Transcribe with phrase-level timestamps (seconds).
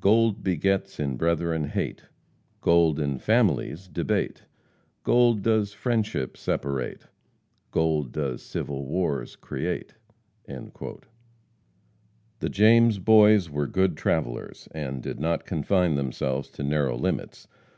[0.00, 2.04] "Gold begets in brethren hate;
[2.62, 4.44] Gold, in families, debate;
[5.04, 7.08] Gold does friendship separate;
[7.72, 9.92] Gold does civil wars create."
[10.48, 11.02] The
[12.48, 17.46] James Boys were good travelers, and did not confine themselves to narrow limits.